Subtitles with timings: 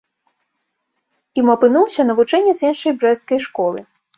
[1.41, 3.79] Ім апынуўся навучэнец іншай брэсцкай школы.